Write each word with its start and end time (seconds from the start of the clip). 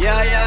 Yeah, 0.00 0.22
yeah. 0.22 0.39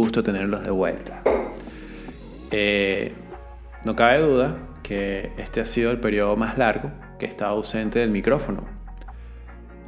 Gusto 0.00 0.22
tenerlos 0.22 0.62
de 0.62 0.70
vuelta. 0.70 1.22
Eh, 2.50 3.12
no 3.84 3.94
cabe 3.96 4.20
duda 4.20 4.56
que 4.82 5.32
este 5.38 5.60
ha 5.60 5.66
sido 5.66 5.90
el 5.90 6.00
periodo 6.00 6.36
más 6.36 6.58
largo 6.58 6.90
que 7.18 7.26
he 7.26 7.28
estado 7.28 7.52
ausente 7.56 7.98
del 7.98 8.10
micrófono. 8.10 8.64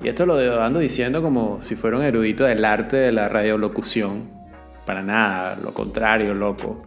Y 0.02 0.08
esto 0.08 0.26
lo 0.26 0.62
ando 0.62 0.80
diciendo 0.80 1.22
como 1.22 1.62
si 1.62 1.76
fuera 1.76 1.96
un 1.96 2.02
erudito 2.02 2.44
del 2.44 2.64
arte 2.64 2.96
de 2.96 3.12
la 3.12 3.28
radiolocución. 3.28 4.30
Para 4.86 5.02
nada, 5.02 5.56
lo 5.62 5.72
contrario, 5.72 6.34
loco. 6.34 6.78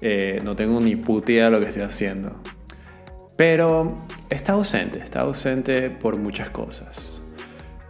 Eh, 0.00 0.40
no 0.44 0.56
tengo 0.56 0.80
ni 0.80 0.96
puta 0.96 1.32
idea 1.32 1.44
de 1.46 1.50
lo 1.50 1.60
que 1.60 1.66
estoy 1.66 1.82
haciendo. 1.82 2.40
Pero 3.36 4.06
está 4.28 4.52
ausente, 4.52 4.98
está 4.98 5.20
ausente 5.20 5.90
por 5.90 6.16
muchas 6.16 6.50
cosas 6.50 7.20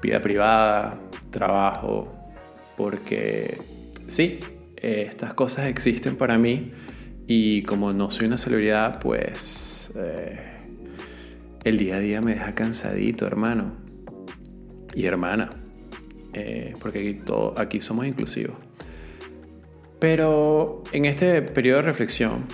vida 0.01 0.21
privada, 0.21 0.99
trabajo, 1.31 2.13
porque 2.77 3.59
sí, 4.09 4.41
eh, 4.81 5.07
estas 5.09 5.35
cosas 5.35 5.67
existen 5.67 6.17
para 6.17 6.39
mí 6.39 6.73
y 7.27 7.63
como 7.63 7.93
no 7.93 8.11
soy 8.11 8.27
una 8.27 8.39
celebridad, 8.39 9.01
pues 9.01 9.93
eh, 9.97 10.57
el 11.65 11.79
día 11.79 11.97
a 11.97 12.01
día 12.01 12.21
me 12.21 12.33
deja 12.33 12.55
cansadito, 12.55 13.27
hermano 13.27 13.77
y 14.95 15.07
hermana, 15.07 15.51
eh, 16.33 16.75
porque 16.81 17.01
aquí, 17.01 17.15
todo, 17.15 17.55
aquí 17.59 17.81
somos 17.81 18.07
inclusivos. 18.07 18.57
Pero 19.99 20.83
en 20.93 21.05
este 21.05 21.43
periodo 21.43 21.77
de 21.79 21.83
reflexión 21.83 22.47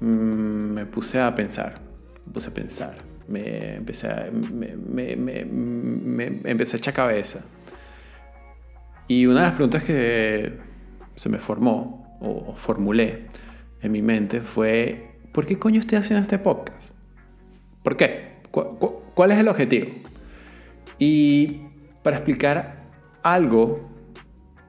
mm, 0.00 0.04
me 0.06 0.86
puse 0.86 1.20
a 1.20 1.34
pensar, 1.34 1.80
me 2.26 2.32
puse 2.32 2.50
a 2.50 2.54
pensar 2.54 3.10
me 3.30 3.76
empecé 3.76 4.08
a, 4.08 4.28
me, 4.32 5.12
empecé 6.44 6.76
a 6.76 6.78
echar 6.78 6.92
cabeza. 6.92 7.44
Y 9.06 9.26
una 9.26 9.40
de 9.40 9.46
las 9.46 9.54
preguntas 9.54 9.84
que 9.84 10.58
se 11.20 11.28
me 11.28 11.38
formó 11.38 12.16
o, 12.18 12.54
formulé 12.54 13.26
en 13.82 13.92
mi 13.92 14.00
mente 14.00 14.40
fue, 14.40 15.18
¿por 15.32 15.44
qué 15.44 15.58
coño 15.58 15.78
estoy 15.78 15.98
haciendo 15.98 16.22
este 16.22 16.38
podcast? 16.38 16.94
¿Por 17.82 17.98
qué? 17.98 18.36
¿Cuál 18.50 19.30
es 19.30 19.38
el 19.38 19.48
objetivo? 19.48 19.88
Y 20.98 21.60
para 22.02 22.16
explicar 22.16 22.84
algo 23.22 23.86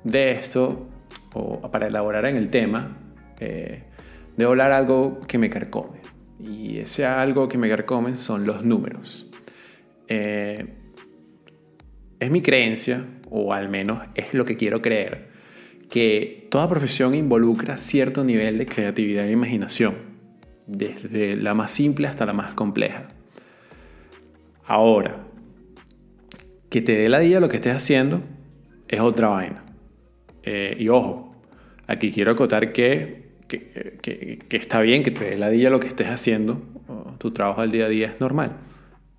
de 0.03 0.31
esto, 0.31 0.89
o 1.33 1.71
para 1.71 1.87
elaborar 1.87 2.25
en 2.25 2.35
el 2.35 2.49
tema, 2.49 2.97
eh, 3.39 3.83
debo 4.35 4.51
hablar 4.51 4.73
algo 4.73 5.21
que 5.25 5.37
me 5.37 5.49
carcome. 5.49 6.01
Y 6.37 6.79
ese 6.79 7.05
algo 7.05 7.47
que 7.47 7.57
me 7.57 7.69
carcomen 7.69 8.17
son 8.17 8.45
los 8.45 8.65
números. 8.65 9.31
Eh, 10.09 10.65
es 12.19 12.29
mi 12.29 12.41
creencia, 12.41 13.05
o 13.29 13.53
al 13.53 13.69
menos 13.69 14.01
es 14.15 14.33
lo 14.33 14.43
que 14.43 14.57
quiero 14.57 14.81
creer, 14.81 15.30
que 15.91 16.47
toda 16.49 16.67
profesión 16.67 17.13
involucra 17.13 17.77
cierto 17.77 18.23
nivel 18.23 18.57
de 18.57 18.65
creatividad 18.65 19.27
e 19.27 19.31
imaginación, 19.31 19.93
desde 20.65 21.35
la 21.35 21.53
más 21.53 21.69
simple 21.69 22.07
hasta 22.07 22.25
la 22.25 22.33
más 22.33 22.55
compleja. 22.55 23.09
Ahora, 24.65 25.27
que 26.69 26.81
te 26.81 26.93
dé 26.93 27.09
la 27.09 27.19
día 27.19 27.39
lo 27.39 27.49
que 27.49 27.57
estés 27.57 27.75
haciendo 27.75 28.21
es 28.87 28.99
otra 28.99 29.27
vaina. 29.27 29.63
Eh, 30.41 30.75
y 30.79 30.89
ojo, 30.89 31.35
aquí 31.85 32.11
quiero 32.11 32.31
acotar 32.31 32.73
que 32.73 33.21
que, 33.57 34.47
está 34.51 34.81
bien, 34.81 35.03
que 35.03 35.11
te 35.11 35.31
dé 35.31 35.37
la 35.37 35.49
día 35.49 35.69
lo 35.69 35.79
que 35.79 35.87
estés 35.87 36.07
haciendo, 36.07 36.61
tu 37.17 37.31
trabajo 37.31 37.61
al 37.61 37.71
día 37.71 37.85
a 37.85 37.89
día 37.89 38.07
es 38.07 38.19
normal. 38.19 38.57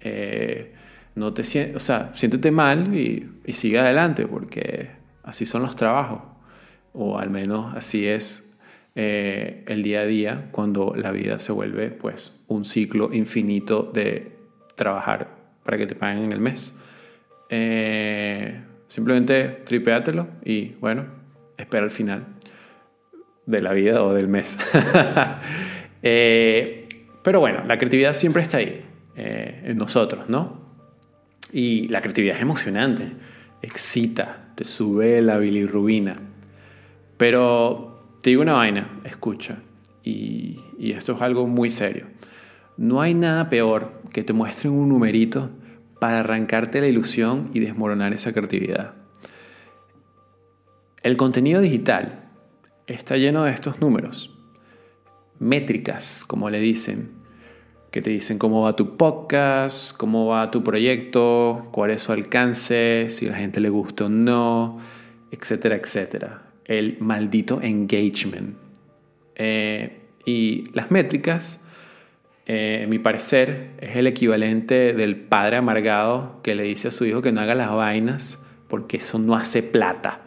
Eh, 0.00 0.72
no 1.14 1.34
te 1.34 1.42
o 1.74 1.80
sea, 1.80 2.14
siéntete 2.14 2.50
mal 2.50 2.94
y, 2.94 3.28
sigue 3.52 3.78
adelante, 3.78 4.26
porque 4.26 4.90
así 5.22 5.44
son 5.44 5.62
los 5.62 5.76
trabajos, 5.76 6.22
o 6.92 7.18
al 7.18 7.30
menos 7.30 7.74
así 7.74 8.06
es 8.06 8.48
eh, 8.94 9.64
el 9.68 9.82
día 9.82 10.00
a 10.00 10.06
día 10.06 10.48
cuando 10.52 10.94
la 10.94 11.12
vida 11.12 11.38
se 11.38 11.52
vuelve 11.52 11.88
pues 11.88 12.38
un 12.48 12.64
ciclo 12.64 13.12
infinito 13.12 13.90
de 13.92 14.32
trabajar 14.74 15.28
para 15.64 15.78
que 15.78 15.86
te 15.86 15.94
paguen 15.94 16.24
en 16.24 16.32
el 16.32 16.40
mes. 16.40 16.74
Eh, 17.48 18.60
simplemente 18.86 19.62
tripéatelo 19.64 20.28
y 20.44 20.72
bueno, 20.80 21.06
espera 21.56 21.84
al 21.84 21.90
final 21.90 22.26
de 23.46 23.62
la 23.62 23.72
vida 23.72 24.02
o 24.02 24.12
del 24.14 24.28
mes. 24.28 24.58
Eh, 26.04 26.88
pero 27.22 27.38
bueno, 27.38 27.62
la 27.64 27.78
creatividad 27.78 28.12
siempre 28.12 28.42
está 28.42 28.56
ahí, 28.56 28.84
en 29.14 29.78
nosotros, 29.78 30.28
¿no? 30.28 30.60
Y 31.52 31.86
la 31.86 32.00
creatividad 32.00 32.34
es 32.34 32.42
emocionante, 32.42 33.12
excita, 33.62 34.48
te 34.56 34.64
sube 34.64 35.22
la 35.22 35.38
bilirrubina. 35.38 36.16
Pero 37.22 38.00
te 38.20 38.30
digo 38.30 38.42
una 38.42 38.54
vaina, 38.54 38.98
escucha, 39.04 39.62
y, 40.02 40.58
esto 40.80 41.12
es 41.12 41.22
algo 41.22 41.46
muy 41.46 41.70
serio. 41.70 42.08
No 42.76 43.00
hay 43.00 43.14
nada 43.14 43.48
peor 43.48 43.92
que 44.12 44.24
te 44.24 44.32
muestren 44.32 44.72
un 44.72 44.88
numerito 44.88 45.48
para 46.00 46.18
arrancarte 46.18 46.80
la 46.80 46.88
ilusión 46.88 47.52
y 47.54 47.60
desmoronar 47.60 48.12
esa 48.12 48.32
creatividad. 48.32 48.94
El 51.04 51.16
contenido 51.16 51.60
digital 51.60 52.28
está 52.88 53.16
lleno 53.16 53.44
de 53.44 53.52
estos 53.52 53.80
números, 53.80 54.36
métricas, 55.38 56.24
como 56.26 56.50
le 56.50 56.58
dicen, 56.58 57.12
que 57.92 58.02
te 58.02 58.10
dicen 58.10 58.36
cómo 58.36 58.62
va 58.62 58.72
tu 58.72 58.96
podcast, 58.96 59.96
cómo 59.96 60.26
va 60.26 60.50
tu 60.50 60.64
proyecto, 60.64 61.68
cuál 61.70 61.92
es 61.92 62.02
su 62.02 62.10
alcance, 62.10 63.06
si 63.10 63.26
la 63.26 63.36
gente 63.36 63.60
le 63.60 63.68
gusta 63.68 64.06
o 64.06 64.08
no, 64.08 64.80
etcétera, 65.30 65.76
etcétera. 65.76 66.51
El 66.64 66.98
maldito 67.00 67.60
engagement. 67.62 68.56
Eh, 69.34 70.00
y 70.24 70.64
las 70.72 70.90
métricas, 70.90 71.64
eh, 72.46 72.86
mi 72.88 72.98
parecer, 72.98 73.70
es 73.80 73.96
el 73.96 74.06
equivalente 74.06 74.92
del 74.92 75.16
padre 75.16 75.56
amargado 75.56 76.40
que 76.42 76.54
le 76.54 76.64
dice 76.64 76.88
a 76.88 76.90
su 76.90 77.04
hijo 77.04 77.22
que 77.22 77.32
no 77.32 77.40
haga 77.40 77.54
las 77.54 77.72
vainas 77.72 78.44
porque 78.68 78.98
eso 78.98 79.18
no 79.18 79.36
hace 79.36 79.62
plata. 79.62 80.20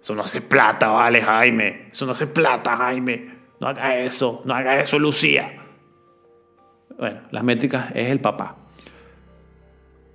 Eso 0.00 0.14
no 0.14 0.22
hace 0.22 0.42
plata, 0.42 0.88
vale, 0.88 1.22
Jaime. 1.22 1.88
Eso 1.90 2.06
no 2.06 2.12
hace 2.12 2.26
plata, 2.26 2.76
Jaime. 2.76 3.38
No 3.60 3.68
haga 3.68 3.96
eso, 3.96 4.42
no 4.44 4.54
haga 4.54 4.80
eso, 4.80 4.98
Lucía. 4.98 5.58
Bueno, 6.98 7.20
las 7.30 7.44
métricas 7.44 7.90
es 7.94 8.08
el 8.08 8.20
papá. 8.20 8.56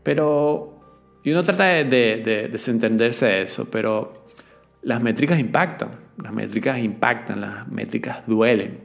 Pero, 0.03 0.81
y 1.23 1.31
uno 1.31 1.43
trata 1.43 1.63
de, 1.65 1.85
de, 1.85 2.47
desentenderse 2.49 3.25
de 3.25 3.41
eso, 3.43 3.69
pero 3.69 4.22
las 4.83 5.01
métricas 5.01 5.39
impactan. 5.39 5.91
Las 6.21 6.33
métricas 6.33 6.79
impactan, 6.79 7.41
las 7.41 7.67
métricas 7.67 8.25
duelen. 8.27 8.81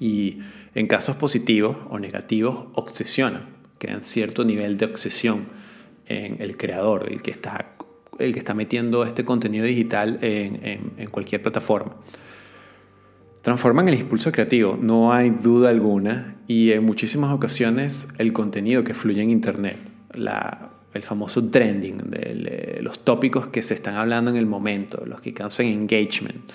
Y 0.00 0.38
en 0.74 0.86
casos 0.86 1.16
positivos 1.16 1.76
o 1.90 1.98
negativos, 1.98 2.66
obsesionan, 2.74 3.56
crean 3.78 4.02
cierto 4.02 4.44
nivel 4.44 4.76
de 4.76 4.86
obsesión 4.86 5.46
en 6.06 6.40
el 6.40 6.56
creador, 6.56 7.10
el 7.10 7.22
que 7.22 7.30
está 7.30 7.74
el 8.18 8.32
que 8.32 8.40
está 8.40 8.54
metiendo 8.54 9.04
este 9.04 9.24
contenido 9.24 9.64
digital 9.64 10.18
en, 10.22 11.06
cualquier 11.10 11.42
plataforma. 11.42 11.96
Transforman 13.42 13.88
el 13.88 13.94
impulso 13.94 14.32
creativo, 14.32 14.76
no 14.80 15.12
hay 15.12 15.30
duda 15.30 15.70
alguna, 15.70 16.36
y 16.48 16.72
en 16.72 16.84
muchísimas 16.84 17.32
ocasiones 17.32 18.08
el 18.18 18.32
contenido 18.32 18.82
que 18.84 18.94
fluye 18.94 19.22
en 19.22 19.30
Internet, 19.30 19.76
el 20.98 21.04
famoso 21.04 21.48
trending, 21.48 22.10
de, 22.10 22.78
los 22.82 23.00
tópicos 23.00 23.48
que 23.48 23.62
se 23.62 23.74
están 23.74 23.94
hablando 23.94 24.30
en 24.30 24.36
el 24.36 24.46
momento, 24.46 25.04
los 25.06 25.20
que 25.20 25.32
causan 25.32 25.66
engagement, 25.66 26.50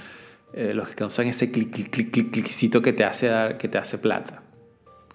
eh, 0.53 0.73
los 0.73 0.89
que 0.89 0.95
causan 0.95 1.27
ese 1.27 1.51
clic, 1.51 1.71
clic, 1.71 1.89
clic, 1.89 2.11
clic, 2.11 2.31
clicito 2.31 2.81
que 2.81 2.93
te 2.93 3.03
hace 3.03 3.27
dar, 3.27 3.57
que 3.57 3.67
te 3.67 3.77
hace 3.77 3.97
plata. 3.97 4.43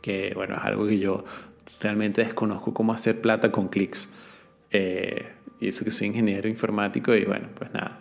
Que 0.03 0.33
bueno, 0.35 0.57
es 0.57 0.63
algo 0.63 0.87
que 0.87 0.99
yo 0.99 1.25
realmente 1.81 2.25
desconozco 2.25 2.75
cómo 2.75 2.93
hacer 2.93 3.21
plata 3.21 3.53
con 3.53 3.69
clics. 3.69 4.09
Eh, 4.71 5.27
y 5.61 5.69
eso 5.69 5.85
que 5.85 5.91
soy 5.91 6.09
ingeniero 6.09 6.49
informático 6.49 7.15
y 7.15 7.25
bueno, 7.25 7.49
pues 7.55 7.73
nada, 7.73 8.01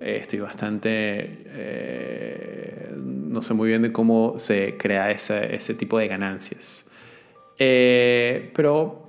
eh, 0.00 0.18
estoy 0.20 0.40
bastante, 0.40 0.90
eh, 0.90 2.94
no 2.96 3.42
sé 3.42 3.54
muy 3.54 3.68
bien 3.68 3.82
de 3.82 3.92
cómo 3.92 4.34
se 4.38 4.76
crea 4.76 5.10
ese, 5.10 5.54
ese 5.54 5.74
tipo 5.74 5.98
de 5.98 6.08
ganancias. 6.08 6.86
Eh, 7.58 8.50
pero 8.54 9.03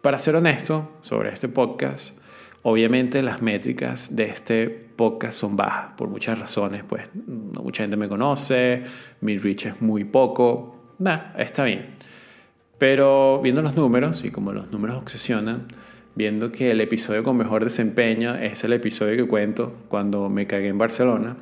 para 0.00 0.18
ser 0.18 0.36
honesto 0.36 0.90
sobre 1.00 1.30
este 1.30 1.48
podcast, 1.48 2.18
Obviamente 2.62 3.22
las 3.22 3.40
métricas 3.40 4.14
de 4.16 4.24
este 4.24 4.68
podcast 4.68 5.38
son 5.38 5.56
bajas 5.56 5.92
por 5.96 6.08
muchas 6.08 6.38
razones, 6.38 6.82
pues 6.86 7.04
no 7.14 7.62
mucha 7.62 7.84
gente 7.84 7.96
me 7.96 8.08
conoce, 8.08 8.82
mi 9.20 9.38
reach 9.38 9.66
es 9.66 9.80
muy 9.80 10.04
poco, 10.04 10.76
nada, 10.98 11.34
está 11.38 11.64
bien. 11.64 11.94
Pero 12.76 13.40
viendo 13.42 13.62
los 13.62 13.76
números 13.76 14.24
y 14.24 14.30
como 14.30 14.52
los 14.52 14.70
números 14.72 14.96
obsesionan, 14.96 15.66
viendo 16.16 16.50
que 16.50 16.72
el 16.72 16.80
episodio 16.80 17.22
con 17.22 17.36
mejor 17.36 17.62
desempeño 17.62 18.34
es 18.34 18.64
el 18.64 18.72
episodio 18.72 19.16
que 19.16 19.28
cuento 19.28 19.72
cuando 19.88 20.28
me 20.28 20.46
cagué 20.46 20.68
en 20.68 20.78
Barcelona, 20.78 21.36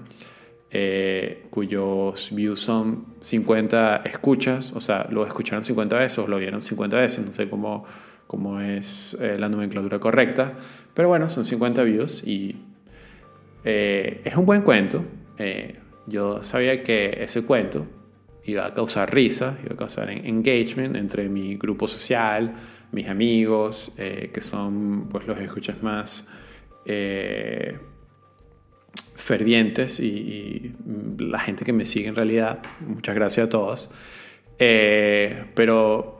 eh, 0.71 1.47
cuyos 1.49 2.31
views 2.35 2.61
son 2.61 3.07
50 3.23 4.03
escuchas, 4.05 4.73
o 4.73 4.81
sea, 4.81 5.07
lo 5.11 5.27
escucharon 5.27 5.65
50 5.65 5.99
veces 5.99 6.19
o 6.19 6.27
lo 6.27 6.39
vieron 6.39 6.61
50 6.61 6.97
veces, 6.99 7.25
no 7.25 7.33
sé 7.33 7.49
cómo, 7.49 7.85
cómo 8.27 8.61
es 8.61 9.17
eh, 9.21 9.37
la 9.39 9.49
nomenclatura 9.49 9.99
correcta, 9.99 10.55
pero 10.95 11.09
bueno, 11.09 11.29
son 11.29 11.45
50 11.45 11.83
views 11.85 12.23
y 12.25 12.57
eh, 13.65 14.21
es 14.25 14.37
un 14.37 14.47
buen 14.47 14.63
cuento. 14.63 15.05
yo 16.07 16.43
sabía 16.43 16.83
que 16.83 17.19
ese 17.21 17.45
cuento 17.45 17.87
iba 18.45 18.67
a 18.67 18.75
causar 18.75 19.13
risa, 19.13 19.59
iba 19.65 19.75
a 19.75 19.77
causar 19.77 20.11
engagement 20.11 20.97
entre 20.97 21.29
mi 21.29 21.57
grupo 21.57 21.87
social, 21.89 22.55
mis 22.93 23.09
amigos, 23.09 23.93
que 23.97 24.41
son 24.41 25.09
pues 25.11 25.27
los 25.27 25.39
escuchas 25.41 25.83
más 25.83 26.29
fervientes 29.27 29.99
y, 29.99 30.73
la 31.19 31.41
gente 31.41 31.65
que 31.65 31.73
me 31.73 31.85
sigue 31.85 32.09
en 32.09 32.15
realidad, 32.15 32.61
muchas 32.81 33.15
gracias 33.15 33.47
a 33.47 33.51
todos. 33.51 33.91
Eh, 34.59 35.45
pero 35.55 36.16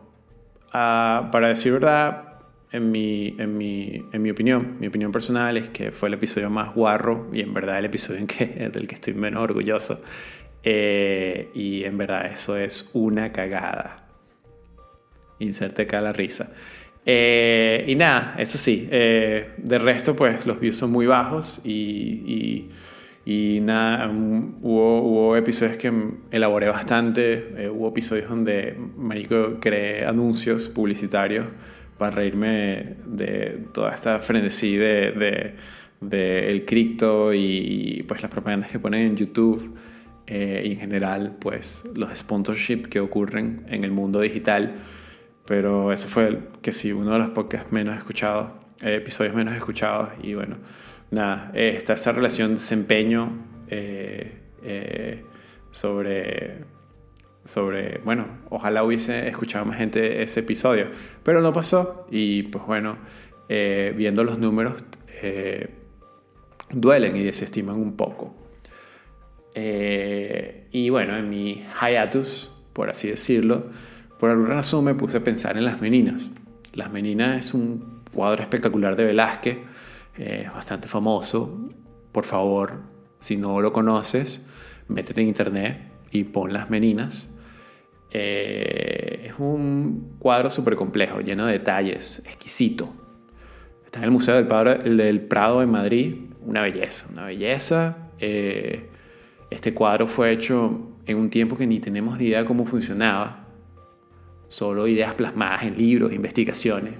ah, 0.73 1.29
para 1.33 1.49
decir 1.49 1.73
verdad, 1.73 2.41
en 2.73 2.91
mi, 2.91 3.35
en, 3.39 3.57
mi, 3.57 4.05
en 4.13 4.23
mi 4.23 4.31
opinión, 4.31 4.77
mi 4.81 4.89
opinión 4.89 5.13
personal 5.13 5.57
es 5.57 5.69
que 5.69 5.93
fue 5.93 6.09
el 6.09 6.15
episodio 6.15 6.51
más 6.51 6.75
guarro 6.75 7.29
y 7.33 7.41
en 7.41 7.55
verdad 7.55 7.79
el 7.79 7.87
episodio 7.87 8.21
en 8.21 8.27
que, 8.27 8.47
del 8.73 8.87
que 8.87 8.95
estoy 8.95 9.15
menos 9.15 9.43
orgulloso. 9.43 10.01
Eh, 10.63 11.51
y 11.55 11.85
en 11.85 11.97
verdad 11.97 12.27
eso 12.27 12.57
es 12.57 12.91
una 12.93 13.33
cagada. 13.33 14.09
Inserte 15.39 15.83
acá 15.83 16.01
la 16.01 16.13
risa. 16.13 16.53
Eh, 17.05 17.85
y 17.87 17.95
nada, 17.95 18.35
eso 18.39 18.59
sí, 18.59 18.89
de 18.91 19.79
resto 19.79 20.17
pues 20.17 20.45
los 20.45 20.59
views 20.59 20.77
son 20.77 20.91
muy 20.91 21.07
bajos 21.07 21.61
y 21.65 22.69
nada, 23.27 24.09
hubo, 24.09 25.03
hubo, 25.03 25.37
episodios 25.37 25.77
que 25.77 25.93
elaboré 26.31 26.69
bastante, 26.69 27.65
eh, 27.65 27.69
hubo 27.69 27.89
episodios 27.89 28.29
donde 28.29 28.79
Marico 28.97 29.59
creé 29.61 30.07
anuncios 30.07 30.69
publicitarios 30.69 31.47
para 31.99 32.13
reírme 32.13 32.99
de 33.05 33.65
toda 33.73 33.93
esta 33.95 34.21
frenesí 34.21 34.77
de, 34.77 35.57
de, 36.01 36.49
el 36.51 36.65
cripto 36.65 37.35
y, 37.35 38.05
pues 38.07 38.23
las 38.23 38.31
propagandas 38.31 38.71
que 38.71 38.79
ponen 38.79 39.03
en 39.03 39.17
YouTube 39.17 39.77
eh, 40.29 40.63
y 40.65 40.73
en 40.73 40.79
general 40.79 41.37
pues 41.41 41.85
los 41.95 42.17
sponsorships 42.17 42.87
que 42.89 43.01
ocurren 43.01 43.67
en 43.69 43.83
el 43.83 43.91
mundo 43.91 44.21
digital. 44.21 44.77
Pero 45.47 45.93
eso 45.93 46.07
fue 46.07 46.41
que 46.63 46.71
sí, 46.71 46.93
uno 46.93 47.13
de 47.13 47.19
los 47.19 47.31
podcasts 47.31 47.73
menos 47.73 47.97
escuchados, 47.97 48.53
episodios 48.83 49.35
menos 49.35 49.55
escuchados 49.55 50.11
y 50.23 50.35
bueno 50.35 50.57
nada, 51.11 51.51
está 51.55 51.95
esa 51.95 52.13
relación 52.13 52.51
de 52.51 52.55
desempeño 52.57 53.31
eh, 53.69 54.33
eh, 54.63 55.23
sobre, 55.71 56.65
sobre, 57.45 57.99
bueno, 57.99 58.27
ojalá 58.51 58.83
hubiese 58.85 59.29
escuchado 59.29 59.65
más 59.65 59.79
gente 59.79 60.23
ese 60.23 60.41
episodio, 60.41 60.87
pero 61.23 61.41
no 61.41 61.53
pasó 61.53 62.07
y 62.11 62.45
pues 62.45 62.65
bueno, 62.67 62.99
eh, 63.49 63.93
viendo 63.97 64.25
los 64.25 64.39
números 64.39 64.85
duelen 66.71 67.17
y 67.17 67.23
desestiman 67.23 67.77
un 67.77 67.97
poco. 67.97 68.35
y 69.55 70.91
bueno, 70.91 71.17
en 71.17 71.31
mi 71.31 71.65
hiatus, 71.81 72.53
por 72.73 72.91
así 72.91 73.09
decirlo, 73.09 73.71
por 74.19 74.31
alguna 74.31 74.55
razón 74.55 74.85
me 74.85 74.95
puse 74.95 75.19
a 75.19 75.25
pensar 75.25 75.57
en 75.57 75.65
Las 75.65 75.81
Meninas. 75.81 76.31
Las 76.75 76.93
Meninas 76.93 77.47
es 77.47 77.55
un 77.55 77.96
cuadro 78.17 78.43
espectacular 78.43 78.97
de 78.97 79.05
Velázquez 79.05 79.59
es 80.17 80.51
bastante 80.53 80.89
famoso. 80.89 81.69
Por 82.11 82.25
favor, 82.25 82.81
si 83.21 83.37
no 83.37 83.61
lo 83.61 83.73
conoces, 83.75 84.45
métete 84.89 85.21
en 85.21 85.29
internet 85.29 85.79
y 86.11 86.25
pon 86.25 86.53
las 86.53 86.71
meninas. 86.71 87.35
Eh, 88.11 89.27
es 89.27 89.35
un 89.39 90.17
cuadro 90.19 90.49
súper 90.49 90.77
complejo, 90.77 91.21
lleno 91.21 91.45
de 91.45 91.53
detalles, 91.53 92.23
exquisito. 92.25 92.89
Está 93.85 93.99
en 93.99 94.05
el 94.05 94.11
Museo 94.11 94.35
del 94.35 94.47
Prado, 94.47 94.79
Prado 95.29 95.63
en 95.63 95.71
Madrid, 95.71 96.15
una 96.41 96.63
belleza, 96.63 97.09
una 97.13 97.27
belleza. 97.27 97.99
Eh, 98.19 98.89
este 99.51 99.75
cuadro 99.75 100.07
fue 100.07 100.33
hecho 100.33 100.89
en 101.05 101.19
un 101.19 101.29
tiempo 101.29 101.57
que 101.57 101.67
ni 101.67 101.81
tenemos 101.81 102.19
idea 102.19 102.41
de 102.41 102.47
cómo 102.47 102.65
funcionaba, 102.65 103.47
solo 104.49 104.89
ideas 104.89 105.15
plasmadas 105.15 105.65
en 105.65 105.77
libros, 105.77 106.15
investigaciones 106.15 106.95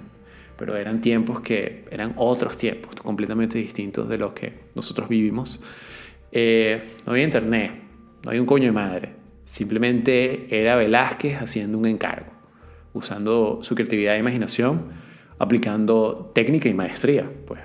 pero 0.57 0.75
eran 0.75 0.99
tiempos 0.99 1.39
que 1.41 1.85
eran 1.91 2.13
otros 2.17 2.57
tiempos 2.57 2.95
completamente 2.95 3.57
distintos 3.57 4.09
de 4.09 4.17
los 4.17 4.33
que 4.33 4.53
nosotros 4.75 5.07
vivimos. 5.07 5.61
Eh, 6.31 6.81
no 7.05 7.11
había 7.13 7.23
internet, 7.23 7.71
no 8.23 8.29
había 8.29 8.41
un 8.41 8.47
coño 8.47 8.65
de 8.65 8.71
madre, 8.71 9.13
simplemente 9.45 10.47
era 10.49 10.75
Velázquez 10.75 11.41
haciendo 11.41 11.77
un 11.77 11.85
encargo, 11.85 12.31
usando 12.93 13.59
su 13.61 13.75
creatividad 13.75 14.15
e 14.15 14.19
imaginación, 14.19 14.89
aplicando 15.39 16.31
técnica 16.33 16.67
y 16.67 16.73
maestría. 16.73 17.29
Pues 17.45 17.61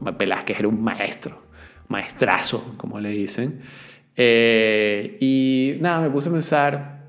Velázquez 0.00 0.58
era 0.58 0.68
un 0.68 0.82
maestro, 0.82 1.42
maestrazo, 1.88 2.74
como 2.76 3.00
le 3.00 3.10
dicen. 3.10 3.60
Eh, 4.16 5.18
y 5.20 5.76
nada, 5.80 6.00
me 6.00 6.10
puse 6.10 6.28
a 6.28 6.32
pensar, 6.32 7.04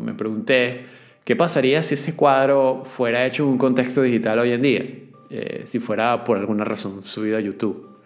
me 0.00 0.14
pregunté, 0.14 0.86
¿Qué 1.26 1.34
pasaría 1.34 1.82
si 1.82 1.94
ese 1.94 2.14
cuadro 2.14 2.82
fuera 2.84 3.26
hecho 3.26 3.42
en 3.42 3.48
un 3.48 3.58
contexto 3.58 4.00
digital 4.00 4.38
hoy 4.38 4.52
en 4.52 4.62
día? 4.62 4.84
Eh, 5.28 5.62
si 5.64 5.80
fuera 5.80 6.22
por 6.22 6.38
alguna 6.38 6.64
razón 6.64 7.02
subido 7.02 7.36
a 7.36 7.40
YouTube. 7.40 7.98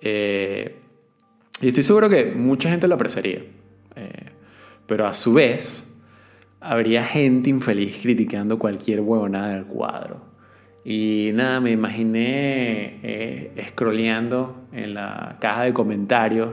Eh, 0.00 0.74
y 1.60 1.68
estoy 1.68 1.82
seguro 1.82 2.08
que 2.08 2.24
mucha 2.24 2.70
gente 2.70 2.88
lo 2.88 2.94
apreciaría. 2.94 3.40
Eh, 3.96 4.10
pero 4.86 5.06
a 5.06 5.12
su 5.12 5.34
vez, 5.34 5.92
habría 6.58 7.04
gente 7.04 7.50
infeliz 7.50 7.98
criticando 8.00 8.58
cualquier 8.58 9.02
huevonada 9.02 9.52
del 9.52 9.66
cuadro. 9.66 10.22
Y 10.86 11.32
nada, 11.34 11.60
me 11.60 11.70
imaginé 11.70 13.52
scrolleando 13.68 14.68
en 14.72 14.94
la 14.94 15.36
caja 15.38 15.64
de 15.64 15.74
comentarios 15.74 16.48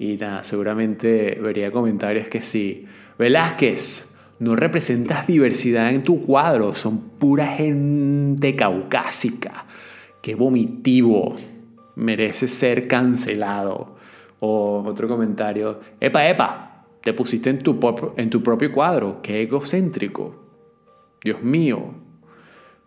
y 0.00 0.16
nada, 0.16 0.42
seguramente 0.42 1.38
vería 1.40 1.70
comentarios 1.70 2.28
que 2.28 2.40
sí. 2.40 2.86
Velázquez, 3.16 4.13
no 4.44 4.54
representas 4.56 5.26
diversidad 5.26 5.90
en 5.90 6.02
tu 6.02 6.20
cuadro, 6.20 6.74
son 6.74 6.98
pura 6.98 7.46
gente 7.46 8.54
caucásica. 8.54 9.64
Qué 10.20 10.34
vomitivo, 10.34 11.36
merece 11.96 12.46
ser 12.46 12.86
cancelado. 12.86 13.96
O 14.40 14.84
otro 14.86 15.08
comentario, 15.08 15.80
epa, 15.98 16.28
epa, 16.28 16.84
te 17.02 17.14
pusiste 17.14 17.48
en 17.48 17.58
tu, 17.58 18.42
propio 18.42 18.70
cuadro, 18.70 19.20
qué 19.22 19.42
egocéntrico. 19.42 20.34
Dios 21.22 21.42
mío. 21.42 21.94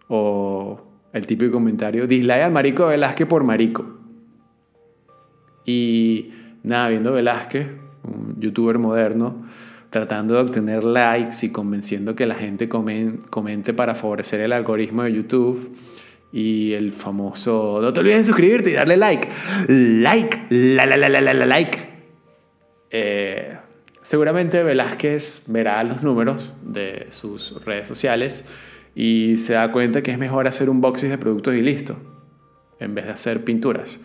O 0.10 0.80
el 1.12 1.26
típico 1.26 1.54
comentario, 1.54 2.06
dislike 2.06 2.44
al 2.44 2.52
marico 2.52 2.86
Velázquez 2.86 3.28
por 3.28 3.44
marico. 3.44 3.98
Y 5.66 6.32
nada, 6.62 6.90
viendo 6.90 7.14
Velázquez, 7.14 7.68
un 8.04 8.40
youtuber 8.40 8.78
moderno, 8.78 9.48
tratando 9.89 10.36
de 10.36 10.41
obtener 10.41 10.84
likes 10.84 11.46
y 11.46 11.50
convenciendo 11.50 12.15
que 12.15 12.25
la 12.25 12.36
gente 12.36 12.67
comente 12.70 13.74
para 13.74 13.96
favorecer 13.96 14.41
el 14.41 14.53
algoritmo 14.53 15.03
de 15.03 15.13
YouTube. 15.13 15.75
Y 16.32 16.74
el 16.74 16.91
famoso, 16.91 17.79
no 17.82 17.94
te 17.94 18.01
olvides 18.01 18.20
de 18.20 18.24
suscribirte 18.25 18.70
y 18.72 18.74
darle 18.74 18.98
like. 18.98 19.29
Like, 19.70 20.38
la, 20.50 20.86
la, 20.86 20.98
la, 20.98 21.10
la, 21.10 21.22
la, 21.22 21.46
like. 21.46 21.79
Eh, 22.91 23.58
seguramente 24.01 24.62
Velázquez 24.62 25.44
verá 25.48 25.84
los 25.84 26.03
números 26.03 26.53
de 26.63 27.08
sus 27.12 27.63
redes 27.63 27.88
sociales 27.88 28.46
y 28.94 29.38
se 29.38 29.53
da 29.53 29.72
cuenta 29.72 30.01
que 30.01 30.12
es 30.12 30.17
mejor 30.17 30.48
hacer 30.48 30.70
un 30.70 30.82
boxing 30.82 31.10
de 31.10 31.17
productos 31.17 31.56
y 31.56 31.62
listo, 31.62 31.96
en 32.79 32.94
vez 32.94 33.06
de 33.06 33.12
hacer 33.12 33.44
pinturas. 33.44 34.01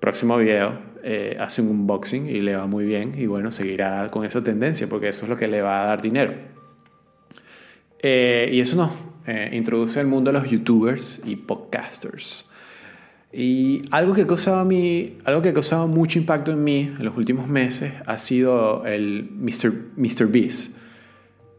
Próximo 0.00 0.36
video, 0.38 0.78
eh, 1.02 1.36
hace 1.38 1.62
un 1.62 1.68
unboxing 1.68 2.28
y 2.28 2.40
le 2.40 2.56
va 2.56 2.66
muy 2.66 2.84
bien 2.84 3.14
y 3.16 3.26
bueno, 3.26 3.50
seguirá 3.50 4.10
con 4.10 4.24
esa 4.24 4.42
tendencia 4.42 4.88
porque 4.88 5.08
eso 5.08 5.24
es 5.24 5.28
lo 5.28 5.36
que 5.36 5.48
le 5.48 5.62
va 5.62 5.84
a 5.84 5.86
dar 5.88 6.02
dinero. 6.02 6.34
Eh, 8.00 8.50
y 8.52 8.60
eso 8.60 8.76
nos 8.76 8.90
eh, 9.26 9.50
introduce 9.52 9.98
al 10.00 10.06
mundo 10.06 10.32
de 10.32 10.38
los 10.38 10.50
youtubers 10.50 11.22
y 11.24 11.36
podcasters. 11.36 12.48
Y 13.32 13.82
algo 13.90 14.14
que, 14.14 14.26
causaba 14.26 14.64
mí, 14.64 15.18
algo 15.24 15.42
que 15.42 15.50
ha 15.50 15.54
causado 15.54 15.86
mucho 15.86 16.18
impacto 16.18 16.52
en 16.52 16.64
mí 16.64 16.94
en 16.98 17.04
los 17.04 17.16
últimos 17.16 17.46
meses 17.46 17.92
ha 18.06 18.18
sido 18.18 18.86
el 18.86 19.28
Mr. 19.30 19.72
Mr. 19.96 20.26
Beast. 20.28 20.76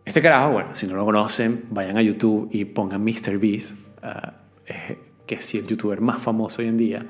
Este 0.03 0.21
carajo, 0.21 0.51
bueno, 0.51 0.69
si 0.73 0.87
no 0.87 0.95
lo 0.95 1.05
conocen, 1.05 1.65
vayan 1.69 1.97
a 1.97 2.01
YouTube 2.01 2.49
y 2.51 2.65
pongan 2.65 3.03
Mr. 3.03 3.37
Beast. 3.37 3.75
Ah, 4.01 4.33
que 5.29 5.41
sí 5.41 5.59
el 5.59 5.67
youtuber 5.67 6.01
más 6.01 6.21
famoso 6.21 6.61
hoy 6.61 6.67
en 6.67 6.77
día. 6.77 7.05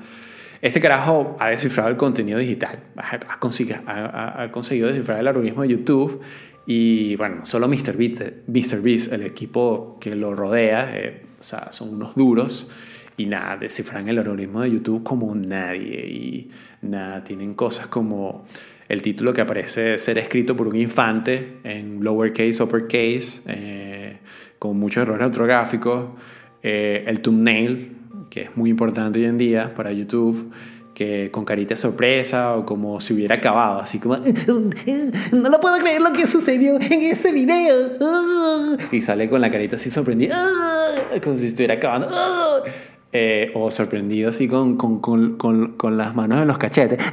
Este 0.62 0.80
carajo 0.80 1.36
ha 1.38 1.48
descifrado 1.48 1.88
el 1.88 1.96
contenido 1.96 2.38
digital, 2.38 2.80
ha, 2.96 3.38
conseguido, 3.38 3.78
ha, 3.86 4.42
ha 4.42 4.52
conseguido 4.52 4.88
descifrar 4.88 5.18
el 5.20 5.28
algoritmo 5.28 5.62
de 5.62 5.68
YouTube 5.68 6.20
y 6.66 7.16
bueno, 7.16 7.44
solo 7.44 7.66
MrBeast, 7.66 9.12
el 9.12 9.22
equipo 9.22 9.98
que 10.00 10.14
lo 10.14 10.34
rodea, 10.34 10.96
eh, 10.96 11.22
o 11.38 11.42
sea, 11.42 11.72
son 11.72 11.94
unos 11.94 12.14
duros 12.14 12.70
y 13.16 13.26
nada, 13.26 13.56
descifran 13.56 14.08
el 14.08 14.18
algoritmo 14.18 14.60
de 14.60 14.70
YouTube 14.70 15.02
como 15.02 15.34
nadie 15.34 16.06
y 16.06 16.50
nada, 16.82 17.24
tienen 17.24 17.54
cosas 17.54 17.88
como 17.88 18.44
el 18.88 19.02
título 19.02 19.32
que 19.32 19.40
aparece 19.40 19.98
ser 19.98 20.18
escrito 20.18 20.54
por 20.54 20.68
un 20.68 20.76
infante 20.76 21.58
en 21.64 22.04
lowercase, 22.04 22.62
uppercase, 22.62 23.40
eh, 23.46 24.18
con 24.58 24.78
muchos 24.78 25.02
errores 25.02 25.26
ortográficos, 25.26 26.10
eh, 26.62 27.04
el 27.06 27.20
thumbnail, 27.20 27.96
que 28.30 28.42
es 28.42 28.56
muy 28.56 28.70
importante 28.70 29.18
hoy 29.18 29.26
en 29.26 29.36
día 29.36 29.74
para 29.74 29.92
YouTube, 29.92 30.52
que 30.94 31.30
con 31.30 31.44
carita 31.44 31.74
sorpresa 31.76 32.56
o 32.56 32.64
como 32.64 33.00
si 33.00 33.14
hubiera 33.14 33.34
acabado, 33.36 33.80
así 33.80 33.98
como, 33.98 34.16
no 34.16 35.48
lo 35.48 35.60
puedo 35.60 35.76
creer 35.78 36.00
lo 36.00 36.12
que 36.12 36.26
sucedió 36.26 36.76
en 36.76 37.02
ese 37.02 37.32
video. 37.32 38.78
Y 38.92 39.02
sale 39.02 39.28
con 39.28 39.40
la 39.40 39.50
carita 39.50 39.76
así 39.76 39.90
sorprendida, 39.90 40.36
como 41.22 41.36
si 41.36 41.46
estuviera 41.46 41.74
acabando. 41.74 42.08
Eh, 43.12 43.50
o 43.54 43.72
sorprendido 43.72 44.30
así 44.30 44.46
con, 44.46 44.76
con, 44.76 45.00
con, 45.00 45.76
con, 45.76 45.96
las 45.96 46.14
manos 46.14 46.40
en 46.40 46.46
los 46.48 46.58
cachetes. 46.58 47.04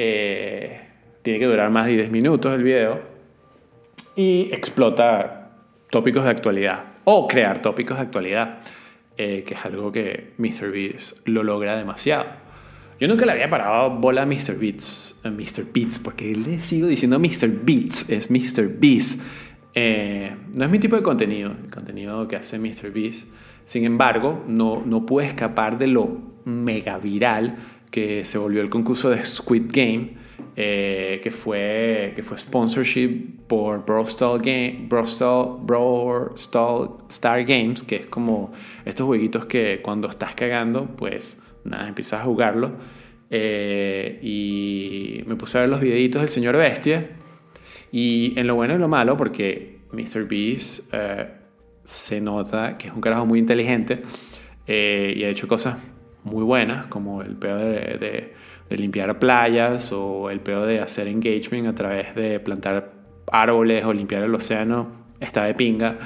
Eh, 0.00 0.80
tiene 1.22 1.40
que 1.40 1.46
durar 1.46 1.70
más 1.70 1.86
de 1.86 1.94
10 1.94 2.12
minutos 2.12 2.54
el 2.54 2.62
video. 2.62 3.00
Y 4.14 4.50
explota 4.52 5.50
tópicos 5.90 6.22
de 6.22 6.30
actualidad. 6.30 6.84
O 7.02 7.26
crear 7.26 7.60
tópicos 7.60 7.96
de 7.96 8.04
actualidad. 8.04 8.60
Eh, 9.20 9.42
que 9.44 9.54
es 9.54 9.64
algo 9.64 9.90
que 9.90 10.34
MrBeast 10.38 11.26
lo 11.26 11.42
logra 11.42 11.76
demasiado. 11.76 12.26
Yo 13.00 13.08
nunca 13.08 13.26
le 13.26 13.32
había 13.32 13.50
parado 13.50 13.90
bola 13.90 14.22
a 14.22 14.26
Mr. 14.26 14.56
Beats, 14.56 15.16
Mr. 15.24 15.64
Beats, 15.74 15.98
porque 15.98 16.36
le 16.36 16.60
sigo 16.60 16.86
diciendo 16.86 17.18
Mr. 17.18 17.48
Beats, 17.64 18.08
es 18.10 18.30
Mr. 18.30 18.68
Beast. 18.78 19.20
Eh, 19.74 20.36
no 20.56 20.64
es 20.64 20.70
mi 20.70 20.78
tipo 20.78 20.94
de 20.94 21.02
contenido, 21.02 21.50
el 21.64 21.68
contenido 21.68 22.28
que 22.28 22.36
hace 22.36 22.60
Mr. 22.60 22.92
Beast. 22.92 23.26
Sin 23.64 23.84
embargo, 23.84 24.44
no, 24.46 24.84
no 24.86 25.04
pude 25.04 25.26
escapar 25.26 25.78
de 25.78 25.88
lo 25.88 26.20
mega 26.44 26.98
viral 26.98 27.56
que 27.90 28.24
se 28.24 28.38
volvió 28.38 28.62
el 28.62 28.70
concurso 28.70 29.10
de 29.10 29.24
Squid 29.24 29.66
Game, 29.72 30.12
eh, 30.60 31.20
que, 31.22 31.30
fue, 31.30 32.12
que 32.16 32.24
fue 32.24 32.36
sponsorship 32.36 33.46
por 33.46 33.86
Brostall, 33.86 34.40
Game, 34.40 34.88
Brostall 34.88 35.60
Star 37.08 37.44
Games, 37.44 37.84
que 37.84 37.94
es 37.94 38.06
como 38.06 38.50
estos 38.84 39.06
jueguitos 39.06 39.46
que 39.46 39.80
cuando 39.80 40.08
estás 40.08 40.34
cagando, 40.34 40.96
pues 40.96 41.40
nada, 41.62 41.86
empiezas 41.86 42.22
a 42.22 42.24
jugarlo. 42.24 42.72
Eh, 43.30 44.18
y 44.20 45.22
me 45.28 45.36
puse 45.36 45.58
a 45.58 45.60
ver 45.60 45.70
los 45.70 45.80
videitos 45.80 46.22
del 46.22 46.28
señor 46.28 46.56
Bestia. 46.56 47.08
Y 47.92 48.36
en 48.36 48.48
lo 48.48 48.56
bueno 48.56 48.74
y 48.74 48.78
lo 48.78 48.88
malo, 48.88 49.16
porque 49.16 49.78
Mr. 49.92 50.26
Beast 50.26 50.92
eh, 50.92 51.28
se 51.84 52.20
nota 52.20 52.76
que 52.76 52.88
es 52.88 52.94
un 52.94 53.00
carajo 53.00 53.26
muy 53.26 53.38
inteligente 53.38 54.02
y 54.66 55.22
ha 55.22 55.28
hecho 55.28 55.46
cosas 55.46 55.76
muy 56.24 56.42
buenas, 56.42 56.86
como 56.86 57.22
el 57.22 57.36
peor 57.36 57.60
de, 57.60 57.98
de, 57.98 58.34
limpiar 58.76 59.18
playas 59.18 59.92
o 59.92 60.30
el 60.30 60.40
peor 60.40 60.66
de 60.66 60.80
hacer 60.80 61.08
engagement 61.08 61.66
a 61.66 61.74
través 61.74 62.14
de 62.14 62.40
plantar 62.40 62.92
árboles 63.30 63.84
o 63.84 63.92
limpiar 63.92 64.22
el 64.22 64.34
océano, 64.34 65.06
está 65.20 65.44
de 65.44 65.54
pinga. 65.54 65.98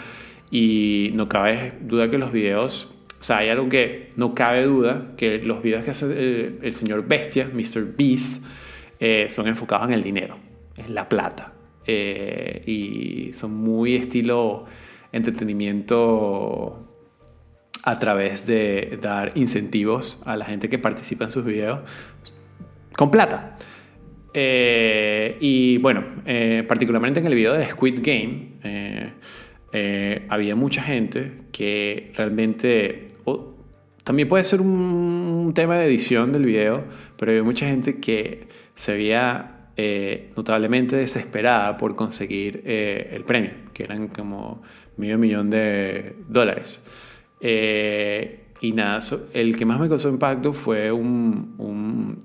Y 0.50 1.10
no 1.14 1.28
cabe 1.28 1.72
duda 1.80 2.10
que 2.10 2.18
los 2.18 2.30
videos 2.30 2.92
o 3.22 3.24
sea, 3.24 3.38
hay 3.38 3.50
algo 3.50 3.68
que 3.68 4.10
no 4.16 4.34
cabe 4.34 4.64
duda, 4.64 5.12
que 5.16 5.38
los 5.38 5.62
videos 5.62 5.84
que 5.84 5.92
hace 5.92 6.56
el, 6.60 6.74
señor 6.74 7.06
Bestia, 7.06 7.48
Mr. 7.54 7.94
Beast, 7.96 8.44
eh, 8.98 9.28
son 9.30 9.46
enfocados 9.46 9.86
en 9.86 9.94
el 9.94 10.02
dinero, 10.02 10.38
en 10.76 10.92
la 10.92 11.08
plata. 11.08 11.54
Eh, 11.86 12.64
y 12.66 13.32
son 13.32 13.54
muy 13.54 13.94
estilo 13.94 14.64
entretenimiento 15.12 16.84
a 17.84 17.98
través 18.00 18.44
de 18.44 18.98
dar 19.00 19.30
incentivos 19.36 20.20
a 20.24 20.36
la 20.36 20.44
gente 20.44 20.68
que 20.68 20.80
participa 20.80 21.22
en 21.22 21.30
sus 21.30 21.44
videos 21.44 21.78
con 23.02 23.10
plata. 23.10 23.58
Eh, 24.32 25.36
y 25.40 25.78
bueno, 25.78 26.04
particularmente 26.68 27.20
en 27.20 27.26
el 27.26 27.34
video 27.34 27.52
de 27.54 27.66
Squid 27.66 28.00
Game, 28.00 29.12
había 30.28 30.54
mucha 30.54 30.82
gente 30.82 31.32
que 31.50 32.12
realmente 32.14 33.08
también 34.04 34.28
puede 34.28 34.44
ser 34.44 34.60
un, 34.60 35.52
tema 35.54 35.76
de 35.76 35.86
edición 35.86 36.32
del 36.32 36.46
video, 36.46 36.84
pero 37.18 37.32
hay 37.32 37.42
mucha 37.42 37.66
gente 37.66 37.98
que 37.98 38.48
se 38.74 38.94
veía 38.94 39.68
eh, 39.76 40.32
notablemente 40.34 40.96
desesperada 40.96 41.76
por 41.76 41.94
conseguir 41.94 42.62
eh, 42.64 43.10
el 43.12 43.24
premio, 43.24 43.50
que 43.74 43.82
eran 43.82 44.08
como 44.08 44.62
medio 44.96 45.18
millón 45.18 45.50
de 45.50 46.16
dólares. 46.28 46.82
Eh, 47.40 48.44
y 48.62 48.72
nada, 48.72 49.00
el 49.34 49.56
que 49.56 49.66
más 49.66 49.78
me 49.78 49.88
causó 49.88 50.08
impacto 50.08 50.52
fue 50.52 50.90
un, 50.90 52.24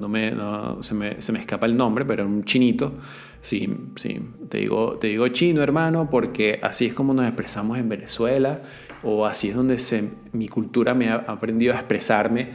no, 0.00 0.08
me, 0.08 0.32
se, 0.80 0.94
me, 0.94 1.20
se, 1.20 1.32
me, 1.32 1.38
escapa 1.38 1.66
el 1.66 1.76
nombre, 1.76 2.04
pero 2.04 2.26
un 2.26 2.44
chinito. 2.44 2.94
Sí, 3.40 3.68
sí, 3.96 4.20
te 4.48 4.58
digo, 4.58 4.98
te 4.98 5.06
digo 5.08 5.28
chino, 5.28 5.62
hermano, 5.62 6.08
porque 6.10 6.58
así 6.62 6.86
es 6.86 6.94
como 6.94 7.14
nos 7.14 7.26
expresamos 7.26 7.78
en 7.78 7.88
Venezuela, 7.88 8.62
o 9.02 9.24
así 9.26 9.50
es 9.50 9.54
donde 9.54 9.78
se, 9.78 10.10
mi 10.32 10.48
cultura 10.48 10.94
me 10.94 11.10
ha 11.10 11.16
aprendido 11.16 11.74
a 11.74 11.76
expresarme. 11.76 12.50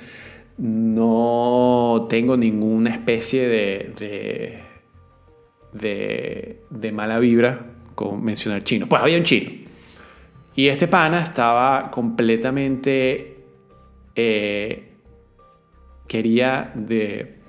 No 0.58 2.08
tengo 2.10 2.36
ninguna 2.36 2.90
especie 2.90 3.48
de, 3.48 4.62
de, 5.72 6.62
de, 6.70 6.92
mala 6.92 7.20
vibra 7.20 7.68
con 7.96 8.22
mencionar 8.22 8.64
chino. 8.64 8.90
Pues 8.90 9.02
había 9.02 9.18
un 9.18 9.24
chino. 9.24 9.52
Y 10.56 10.68
este 10.68 10.90
pana 10.90 11.22
estaba 11.22 11.90
completamente... 11.90 13.38
Eh, 14.16 14.89
quería 16.10 16.74
de 16.76 17.40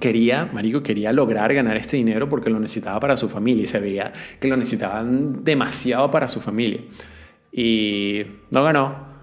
quería, 0.00 0.46
marico, 0.52 0.82
quería 0.82 1.12
lograr 1.12 1.54
ganar 1.54 1.76
este 1.76 1.96
dinero 1.96 2.28
porque 2.28 2.50
lo 2.50 2.58
necesitaba 2.58 2.98
para 2.98 3.16
su 3.16 3.28
familia 3.28 3.62
y 3.62 3.66
se 3.68 3.78
veía 3.78 4.10
que 4.40 4.48
lo 4.48 4.56
necesitaban 4.56 5.44
demasiado 5.44 6.10
para 6.10 6.26
su 6.26 6.40
familia. 6.40 6.80
Y 7.52 8.24
no 8.50 8.64
ganó. 8.64 9.14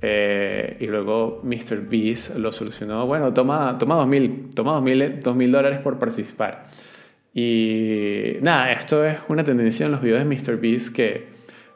Eh, 0.00 0.76
y 0.80 0.86
luego 0.86 1.40
Mr. 1.44 1.88
Beast 1.88 2.36
lo 2.36 2.50
solucionó. 2.52 3.06
Bueno, 3.06 3.32
toma, 3.32 3.76
toma 3.78 3.96
2.000 3.96 4.54
toma 4.54 4.80
dos 5.22 5.36
mil 5.36 5.52
dólares 5.52 5.78
por 5.80 5.98
participar. 5.98 6.66
Y 7.34 8.38
nada, 8.40 8.72
esto 8.72 9.04
es 9.04 9.18
una 9.28 9.44
tendencia 9.44 9.86
en 9.86 9.92
los 9.92 10.02
videos 10.02 10.24
de 10.24 10.24
Mr. 10.24 10.60
Beast 10.60 10.94
que 10.94 11.26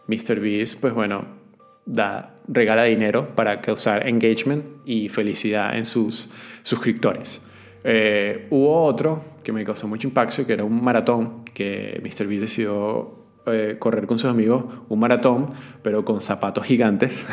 Mr. 0.09 0.41
Beast, 0.41 0.81
pues 0.81 0.93
bueno, 0.95 1.42
da, 1.85 2.35
regala 2.49 2.85
dinero 2.85 3.35
para 3.35 3.61
causar 3.61 4.09
engagement 4.09 4.65
y 4.85 5.09
felicidad 5.09 5.77
en 5.77 5.85
sus 5.85 6.31
suscriptores. 6.63 7.43
Eh, 7.85 8.47
hubo 8.51 8.85
otro 8.85 9.23
que 9.43 9.53
me 9.53 9.65
causó 9.65 9.89
mucho 9.89 10.07
impacto, 10.09 10.47
que 10.47 10.53
era 10.53 10.65
un 10.65 10.83
maratón 10.83 11.45
que 11.45 12.01
Mr. 12.03 12.27
Beast 12.27 12.43
decidió 12.43 13.23
eh, 13.47 13.77
correr 13.79 14.07
con 14.07 14.19
sus 14.19 14.31
amigos, 14.31 14.65
un 14.89 15.01
maratón, 15.01 15.51
pero 15.83 16.05
con 16.05 16.21
zapatos 16.21 16.65
gigantes. 16.65 17.27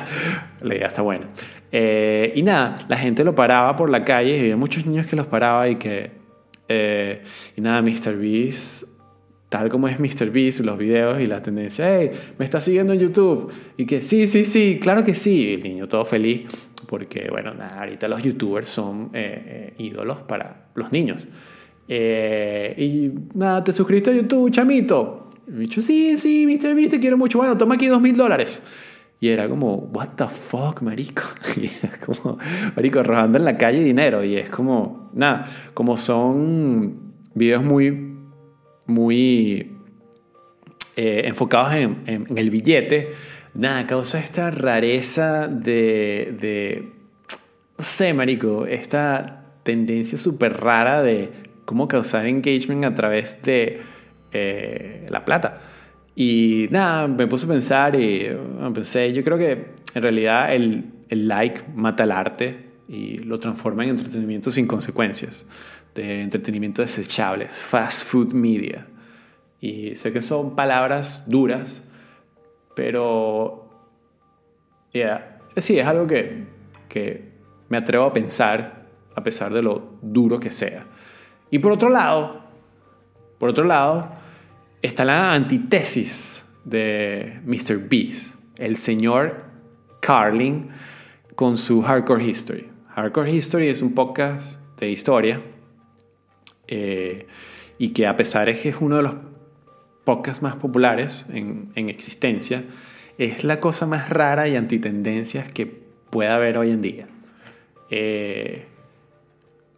la 0.62 0.74
idea 0.74 0.88
está 0.88 1.02
buena. 1.02 1.28
Eh, 1.70 2.32
y 2.34 2.42
nada, 2.42 2.78
la 2.88 2.96
gente 2.96 3.24
lo 3.24 3.34
paraba 3.34 3.76
por 3.76 3.88
la 3.90 4.04
calle 4.04 4.36
y 4.36 4.40
había 4.40 4.56
muchos 4.56 4.84
niños 4.86 5.06
que 5.06 5.16
los 5.16 5.26
paraba 5.26 5.68
y 5.68 5.76
que... 5.76 6.10
y 7.56 7.60
nada, 7.60 7.82
Mr. 7.82 8.16
Tal 9.54 9.68
como 9.68 9.86
es 9.86 10.00
Mr. 10.00 10.32
Beast, 10.32 10.58
los 10.64 10.76
videos 10.76 11.22
y 11.22 11.26
la 11.26 11.40
tendencia, 11.40 11.86
hey, 11.88 12.10
me 12.40 12.44
está 12.44 12.60
siguiendo 12.60 12.92
en 12.92 12.98
YouTube. 12.98 13.52
Y 13.76 13.86
que 13.86 14.00
sí, 14.02 14.26
sí, 14.26 14.46
sí, 14.46 14.80
claro 14.82 15.04
que 15.04 15.14
sí. 15.14 15.54
El 15.54 15.62
niño 15.62 15.86
todo 15.86 16.04
feliz, 16.04 16.40
porque 16.88 17.28
bueno, 17.30 17.52
ahorita 17.78 18.08
los 18.08 18.20
youtubers 18.20 18.66
son 18.66 19.10
eh, 19.12 19.42
eh, 19.46 19.74
ídolos 19.78 20.22
para 20.22 20.70
los 20.74 20.90
niños. 20.90 21.28
Eh, 21.86 22.74
y 22.76 23.38
nada, 23.38 23.62
¿te 23.62 23.72
suscribiste 23.72 24.10
a 24.10 24.14
YouTube, 24.14 24.50
chamito? 24.50 25.30
Y 25.46 25.52
me 25.52 25.60
dicho, 25.60 25.80
sí, 25.80 26.18
sí, 26.18 26.48
Mr. 26.48 26.74
Beast, 26.74 26.90
te 26.90 26.98
quiero 26.98 27.16
mucho. 27.16 27.38
Bueno, 27.38 27.56
toma 27.56 27.76
aquí 27.76 27.86
dos 27.86 28.02
mil 28.02 28.16
dólares. 28.16 28.60
Y 29.20 29.28
era 29.28 29.48
como, 29.48 29.88
what 29.94 30.16
the 30.16 30.26
fuck, 30.26 30.82
marico. 30.82 31.22
Y 31.56 31.66
es 31.66 31.98
como, 32.04 32.38
marico, 32.74 32.98
arrojando 32.98 33.38
en 33.38 33.44
la 33.44 33.56
calle 33.56 33.84
dinero. 33.84 34.24
Y 34.24 34.34
es 34.34 34.50
como, 34.50 35.12
nada, 35.14 35.44
como 35.74 35.96
son 35.96 37.14
videos 37.36 37.62
muy 37.62 38.13
muy 38.86 39.72
eh, 40.96 41.22
enfocados 41.24 41.74
en, 41.74 42.24
el 42.36 42.50
billete, 42.50 43.12
nada, 43.54 43.86
causa 43.86 44.18
esta 44.18 44.50
rareza 44.50 45.48
de, 45.48 46.92
no 47.78 47.84
sé, 47.84 48.14
marico, 48.14 48.66
esta 48.66 49.44
tendencia 49.62 50.18
súper 50.18 50.60
rara 50.60 51.02
de 51.02 51.30
cómo 51.64 51.88
causar 51.88 52.26
engagement 52.26 52.84
a 52.84 52.94
través 52.94 53.42
de 53.42 53.80
eh, 54.32 55.06
la 55.08 55.24
plata. 55.24 55.60
Y 56.14 56.68
nada, 56.70 57.08
me 57.08 57.26
puse 57.26 57.46
a 57.46 57.48
pensar 57.48 57.98
y 57.98 58.28
pensé, 58.72 59.12
yo 59.12 59.24
creo 59.24 59.38
que 59.38 59.74
en 59.94 60.02
realidad 60.02 60.54
el 60.54 60.92
like 61.10 61.62
mata 61.74 62.04
el 62.04 62.12
arte 62.12 62.74
y 62.88 63.18
lo 63.18 63.38
transforma 63.38 63.84
en 63.84 63.90
entretenimiento 63.90 64.50
sin 64.50 64.66
consecuencias, 64.66 65.46
de 65.94 66.22
entretenimiento 66.22 66.82
desechable, 66.82 67.48
fast 67.48 68.06
food 68.06 68.32
media. 68.32 68.86
Y 69.60 69.96
sé 69.96 70.12
que 70.12 70.20
son 70.20 70.54
palabras 70.56 71.24
duras, 71.26 71.84
pero 72.74 73.70
yeah, 74.92 75.38
sí, 75.56 75.78
es 75.78 75.86
algo 75.86 76.06
que, 76.06 76.44
que 76.88 77.32
me 77.68 77.76
atrevo 77.76 78.04
a 78.04 78.12
pensar 78.12 78.84
a 79.14 79.22
pesar 79.22 79.52
de 79.52 79.62
lo 79.62 79.96
duro 80.02 80.40
que 80.40 80.50
sea. 80.50 80.84
Y 81.50 81.60
por 81.60 81.72
otro 81.72 81.88
lado, 81.88 82.42
por 83.38 83.50
otro 83.50 83.64
lado, 83.64 84.10
está 84.82 85.04
la 85.04 85.32
antítesis 85.32 86.44
de 86.64 87.40
Mr. 87.44 87.88
Beast, 87.88 88.34
el 88.58 88.76
señor 88.76 89.44
Carlin 90.00 90.70
con 91.36 91.56
su 91.56 91.80
Hardcore 91.80 92.24
History. 92.24 92.70
Hardcore 92.88 93.30
History 93.30 93.68
es 93.68 93.82
un 93.82 93.94
podcast 93.94 94.60
de 94.78 94.90
historia 94.90 95.40
eh, 96.68 97.26
y 97.78 97.90
que 97.90 98.06
a 98.06 98.16
pesar 98.16 98.46
de 98.46 98.58
que 98.58 98.70
es 98.70 98.76
uno 98.80 98.96
de 98.96 99.02
los 99.02 99.14
podcasts 100.04 100.42
más 100.42 100.56
populares 100.56 101.26
en, 101.30 101.70
en 101.74 101.88
existencia, 101.88 102.64
es 103.18 103.44
la 103.44 103.60
cosa 103.60 103.86
más 103.86 104.10
rara 104.10 104.48
y 104.48 104.56
antitendencias 104.56 105.50
que 105.52 105.66
pueda 106.10 106.36
haber 106.36 106.58
hoy 106.58 106.70
en 106.70 106.82
día. 106.82 107.06
Eh, 107.90 108.66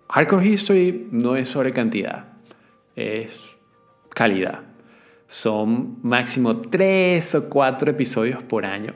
Hardcore 0.09 0.47
History 0.47 1.09
no 1.11 1.37
es 1.37 1.49
sobre 1.49 1.73
cantidad, 1.73 2.29
es 2.95 3.57
calidad. 4.11 4.61
Son 5.27 5.99
máximo 6.03 6.57
tres 6.61 7.35
o 7.35 7.49
cuatro 7.49 7.91
episodios 7.91 8.43
por 8.43 8.65
año. 8.65 8.95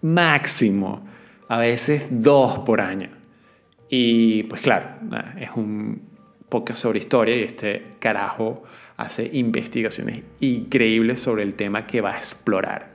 Máximo. 0.00 1.06
A 1.48 1.58
veces 1.58 2.06
dos 2.10 2.60
por 2.60 2.80
año. 2.80 3.10
Y 3.88 4.44
pues 4.44 4.62
claro, 4.62 4.88
es 5.38 5.50
un 5.54 6.11
podcast 6.52 6.82
sobre 6.82 6.98
historia 6.98 7.34
y 7.34 7.44
este 7.44 7.82
carajo 7.98 8.62
hace 8.98 9.30
investigaciones 9.32 10.22
increíbles 10.40 11.18
sobre 11.22 11.44
el 11.44 11.54
tema 11.54 11.86
que 11.86 12.02
va 12.02 12.12
a 12.12 12.18
explorar. 12.18 12.92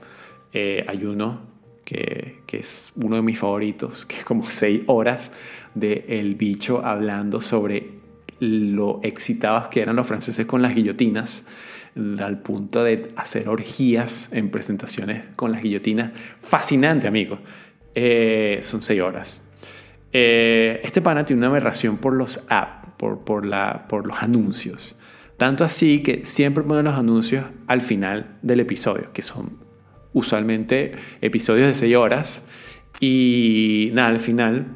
Eh, 0.52 0.84
hay 0.86 1.04
uno 1.04 1.40
que, 1.84 2.42
que, 2.46 2.58
es 2.58 2.92
uno 2.94 3.16
de 3.16 3.22
mis 3.22 3.36
favoritos, 3.36 4.06
que 4.06 4.18
es 4.18 4.24
como 4.24 4.44
seis 4.44 4.82
horas 4.86 5.32
de 5.74 6.04
El 6.08 6.36
Bicho 6.36 6.84
hablando 6.84 7.40
sobre 7.40 7.98
lo 8.38 9.00
excitados 9.02 9.66
que 9.66 9.80
eran 9.80 9.96
los 9.96 10.06
franceses 10.06 10.46
con 10.46 10.62
las 10.62 10.72
guillotinas, 10.72 11.44
al 12.20 12.40
punto 12.40 12.84
de 12.84 13.08
hacer 13.16 13.48
orgías 13.48 14.28
en 14.30 14.50
presentaciones 14.50 15.30
con 15.30 15.50
las 15.50 15.62
guillotinas. 15.62 16.12
Fascinante, 16.40 17.08
amigo. 17.08 17.40
Eh, 17.92 18.60
son 18.62 18.82
seis 18.82 19.00
horas. 19.00 19.42
Eh, 20.12 20.80
este 20.84 21.02
pana 21.02 21.24
tiene 21.24 21.40
una 21.40 21.48
aberración 21.48 21.98
por 21.98 22.14
los 22.14 22.40
apps, 22.48 22.77
por, 22.98 23.24
por, 23.24 23.46
la, 23.46 23.86
por 23.88 24.06
los 24.06 24.22
anuncios. 24.22 24.96
Tanto 25.38 25.64
así 25.64 26.02
que 26.02 26.24
siempre 26.24 26.64
ponen 26.64 26.84
los 26.84 26.94
anuncios 26.94 27.46
al 27.68 27.80
final 27.80 28.38
del 28.42 28.60
episodio, 28.60 29.12
que 29.12 29.22
son 29.22 29.56
usualmente 30.12 30.92
episodios 31.20 31.68
de 31.68 31.74
seis 31.74 31.96
horas. 31.96 32.46
Y 33.00 33.90
nada, 33.92 34.08
al 34.08 34.18
final 34.18 34.66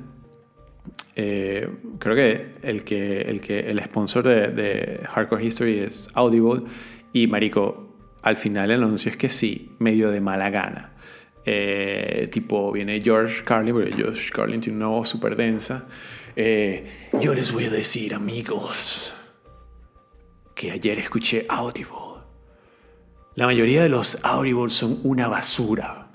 eh, 1.14 1.68
creo 1.98 2.14
que 2.14 2.52
el, 2.62 2.84
que 2.84 3.22
el, 3.22 3.40
que 3.40 3.60
el 3.60 3.80
sponsor 3.80 4.24
de, 4.24 5.00
Hardcore 5.04 5.44
History 5.44 5.78
es 5.80 6.08
Audible 6.14 6.62
y 7.12 7.26
Marico, 7.26 7.96
al 8.22 8.36
final 8.36 8.70
el 8.70 8.82
anuncio 8.82 9.10
es 9.10 9.16
que 9.16 9.28
sí, 9.28 9.72
medio 9.78 10.10
de 10.10 10.20
mala 10.20 10.50
gana. 10.50 10.91
Eh, 11.44 12.28
tipo, 12.30 12.70
viene 12.72 13.00
George 13.00 13.42
Carlin, 13.44 13.74
porque 13.74 13.92
George 13.94 14.30
Carlin 14.30 14.60
tiene 14.60 14.78
una 14.78 14.88
voz 14.88 15.08
súper 15.08 15.36
densa. 15.36 15.86
Eh, 16.36 17.10
yo 17.20 17.34
les 17.34 17.52
voy 17.52 17.64
a 17.64 17.70
decir, 17.70 18.14
amigos, 18.14 19.12
que 20.54 20.70
ayer 20.70 20.98
escuché 20.98 21.46
Audible. 21.48 22.22
La 23.34 23.46
mayoría 23.46 23.82
de 23.82 23.88
los 23.88 24.18
Audible 24.22 24.68
son 24.68 25.00
una 25.02 25.28
basura, 25.28 26.10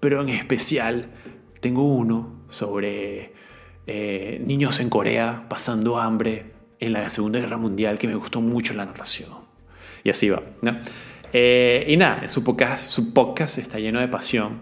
pero 0.00 0.20
en 0.22 0.28
especial 0.28 1.10
tengo 1.60 1.82
uno 1.82 2.44
sobre 2.48 3.32
eh, 3.86 4.42
niños 4.44 4.80
en 4.80 4.90
Corea 4.90 5.46
pasando 5.48 5.98
hambre 5.98 6.50
en 6.80 6.92
la 6.92 7.08
Segunda 7.10 7.40
Guerra 7.40 7.56
Mundial, 7.56 7.98
que 7.98 8.06
me 8.06 8.14
gustó 8.14 8.40
mucho 8.40 8.74
la 8.74 8.84
narración. 8.84 9.30
Y 10.04 10.10
así 10.10 10.30
va. 10.30 10.42
Eh, 11.32 11.84
y 11.88 11.96
nada, 11.96 12.26
su 12.28 12.42
podcast, 12.42 12.90
su 12.90 13.12
podcast 13.12 13.58
está 13.58 13.78
lleno 13.78 14.00
de 14.00 14.08
pasión 14.08 14.60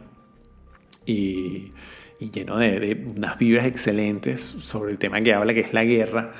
y, 1.05 1.71
lleno 2.33 2.59
de, 2.59 3.07
unas 3.17 3.39
vibras 3.39 3.67
excelentes 3.67 4.43
sobre 4.43 4.93
el 4.93 4.99
tema 4.99 5.21
que 5.21 5.35
habla, 5.35 5.55
que 5.55 5.61
es 5.61 5.73
la 5.73 5.85
guerra. 5.85 6.33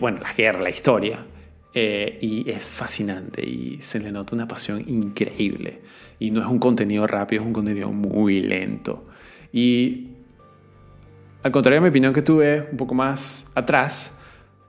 bueno, 0.00 0.18
la 0.20 0.32
guerra, 0.32 0.60
la 0.60 0.70
historia. 0.70 1.26
Eh, 1.74 2.18
y 2.20 2.50
es 2.50 2.70
fascinante 2.70 3.42
y 3.42 3.78
se 3.80 3.98
le 3.98 4.12
nota 4.12 4.34
una 4.34 4.46
pasión 4.46 4.84
increíble. 4.86 5.80
Y 6.18 6.30
no 6.30 6.40
es 6.40 6.46
un 6.46 6.58
contenido 6.58 7.06
rápido, 7.06 7.42
es 7.42 7.46
un 7.46 7.54
contenido 7.54 7.90
muy 7.90 8.42
lento. 8.42 9.04
Y 9.52 10.08
al 11.42 11.50
contrario 11.50 11.80
de 11.80 11.84
mi 11.84 11.88
opinión 11.88 12.12
que 12.12 12.22
tuve 12.22 12.68
un 12.70 12.76
poco 12.76 12.94
más 12.94 13.50
atrás, 13.54 14.18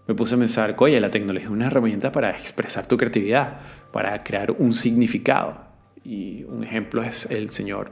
me 0.08 0.16
puse 0.16 0.36
a 0.36 0.38
pensar, 0.38 0.76
oye, 0.78 1.00
la 1.00 1.10
tecnología 1.10 1.48
es 1.48 1.54
una 1.54 1.68
herramienta 1.68 2.12
para 2.12 2.32
expresar 2.32 2.86
tu 2.88 2.98
creatividad, 2.98 3.60
para 3.92 4.24
crear 4.24 4.52
un 4.52 4.74
significado. 4.74 5.66
Y 6.04 6.44
un 6.44 6.64
ejemplo 6.64 7.04
es 7.04 7.26
el 7.28 7.52
señor 7.52 7.92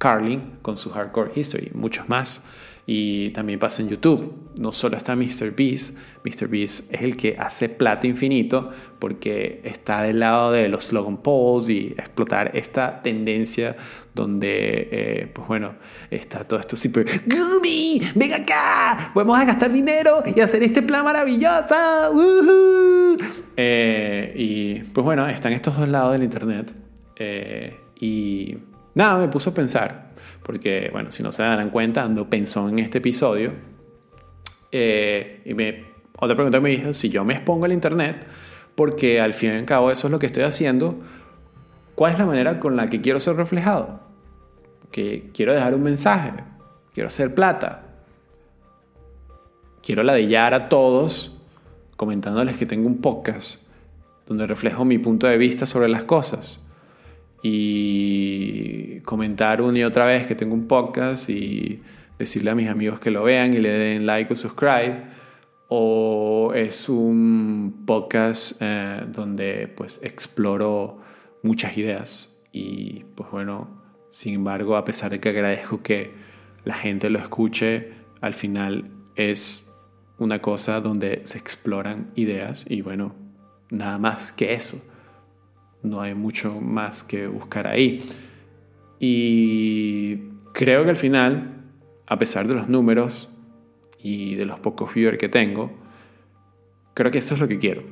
Carlin 0.00 0.54
con 0.62 0.78
su 0.78 0.90
Hardcore 0.90 1.30
History, 1.34 1.70
muchos 1.74 2.08
más 2.08 2.42
y 2.86 3.30
también 3.30 3.58
pasa 3.58 3.82
en 3.82 3.90
YouTube. 3.90 4.34
No 4.58 4.72
solo 4.72 4.96
está 4.96 5.14
Mr. 5.14 5.54
Beast, 5.54 5.94
Mr. 6.24 6.48
Beast 6.48 6.90
es 6.90 7.02
el 7.02 7.16
que 7.16 7.36
hace 7.38 7.68
plata 7.68 8.06
infinito 8.06 8.70
porque 8.98 9.60
está 9.62 10.00
del 10.00 10.20
lado 10.20 10.52
de 10.52 10.68
los 10.68 10.86
slogan 10.86 11.18
polls 11.18 11.68
y 11.68 11.94
explotar 11.98 12.56
esta 12.56 13.02
tendencia 13.02 13.76
donde, 14.14 14.88
eh, 14.90 15.30
pues 15.34 15.46
bueno, 15.46 15.74
está 16.10 16.48
todo 16.48 16.58
esto 16.58 16.76
super 16.76 17.04
Gooby, 17.26 18.00
ven 18.14 18.32
acá, 18.32 19.12
vamos 19.14 19.38
a 19.38 19.44
gastar 19.44 19.70
dinero 19.70 20.22
y 20.24 20.40
hacer 20.40 20.62
este 20.62 20.80
plan 20.80 21.04
maravilloso. 21.04 21.74
Eh, 23.54 24.32
y 24.34 24.78
pues 24.92 25.04
bueno, 25.04 25.28
están 25.28 25.52
estos 25.52 25.76
dos 25.76 25.86
lados 25.86 26.12
del 26.12 26.22
internet 26.22 26.72
eh, 27.16 27.76
y 28.00 28.56
nada, 29.00 29.18
me 29.18 29.28
puso 29.28 29.50
a 29.50 29.54
pensar 29.54 30.10
porque, 30.42 30.88
bueno, 30.92 31.10
si 31.10 31.22
no 31.22 31.32
se 31.32 31.42
dan 31.42 31.70
cuenta, 31.70 32.02
ando 32.02 32.28
pensó 32.28 32.68
en 32.68 32.78
este 32.78 32.98
episodio. 32.98 33.52
Eh, 34.72 35.42
y 35.44 35.54
me, 35.54 35.84
otra 36.18 36.34
pregunta 36.34 36.60
me 36.60 36.70
dijo, 36.70 36.92
si 36.92 37.08
yo 37.08 37.24
me 37.24 37.34
expongo 37.34 37.66
al 37.66 37.72
Internet, 37.72 38.26
porque 38.74 39.20
al 39.20 39.34
fin 39.34 39.52
y 39.52 39.56
al 39.56 39.64
cabo 39.64 39.90
eso 39.90 40.06
es 40.06 40.10
lo 40.10 40.18
que 40.18 40.26
estoy 40.26 40.44
haciendo, 40.44 40.98
¿cuál 41.94 42.12
es 42.12 42.18
la 42.18 42.26
manera 42.26 42.58
con 42.58 42.76
la 42.76 42.88
que 42.88 43.00
quiero 43.00 43.20
ser 43.20 43.36
reflejado? 43.36 44.00
Que 44.90 45.30
quiero 45.34 45.52
dejar 45.52 45.74
un 45.74 45.82
mensaje, 45.82 46.32
quiero 46.94 47.08
hacer 47.08 47.34
plata, 47.34 47.84
quiero 49.82 50.02
ladillar 50.02 50.54
a 50.54 50.68
todos 50.68 51.36
comentándoles 51.96 52.56
que 52.56 52.66
tengo 52.66 52.86
un 52.86 53.00
podcast 53.00 53.60
donde 54.26 54.46
reflejo 54.46 54.84
mi 54.84 54.98
punto 54.98 55.26
de 55.26 55.36
vista 55.36 55.66
sobre 55.66 55.88
las 55.88 56.04
cosas 56.04 56.60
y 57.42 59.00
comentar 59.00 59.62
una 59.62 59.78
y 59.78 59.84
otra 59.84 60.04
vez 60.04 60.26
que 60.26 60.34
tengo 60.34 60.54
un 60.54 60.66
podcast 60.66 61.28
y 61.30 61.82
decirle 62.18 62.50
a 62.50 62.54
mis 62.54 62.68
amigos 62.68 63.00
que 63.00 63.10
lo 63.10 63.22
vean 63.22 63.54
y 63.54 63.58
le 63.58 63.70
den 63.70 64.06
like 64.06 64.32
o 64.32 64.36
subscribe. 64.36 65.04
O 65.68 66.52
es 66.54 66.88
un 66.88 67.84
podcast 67.86 68.56
eh, 68.60 69.04
donde 69.08 69.72
pues 69.74 70.00
exploro 70.02 70.98
muchas 71.42 71.76
ideas 71.78 72.36
y 72.52 73.04
pues 73.14 73.30
bueno 73.30 73.80
sin 74.10 74.34
embargo 74.34 74.76
a 74.76 74.84
pesar 74.84 75.12
de 75.12 75.20
que 75.20 75.28
agradezco 75.28 75.82
que 75.82 76.12
la 76.64 76.74
gente 76.74 77.08
lo 77.08 77.20
escuche 77.20 77.92
al 78.20 78.34
final 78.34 78.90
es 79.14 79.66
una 80.18 80.42
cosa 80.42 80.80
donde 80.80 81.22
se 81.24 81.38
exploran 81.38 82.10
ideas 82.16 82.66
y 82.68 82.82
bueno 82.82 83.14
nada 83.70 83.98
más 83.98 84.32
que 84.32 84.52
eso 84.52 84.82
no 85.82 86.00
hay 86.00 86.14
mucho 86.14 86.60
más 86.60 87.02
que 87.02 87.26
buscar 87.26 87.66
ahí. 87.66 88.04
Y 88.98 90.16
creo 90.52 90.84
que 90.84 90.90
al 90.90 90.96
final, 90.96 91.64
a 92.06 92.18
pesar 92.18 92.46
de 92.46 92.54
los 92.54 92.68
números 92.68 93.30
y 93.98 94.34
de 94.34 94.44
los 94.44 94.58
pocos 94.60 94.94
viewers 94.94 95.18
que 95.18 95.28
tengo, 95.28 95.70
creo 96.94 97.10
que 97.10 97.18
eso 97.18 97.34
es 97.34 97.40
lo 97.40 97.48
que 97.48 97.58
quiero. 97.58 97.82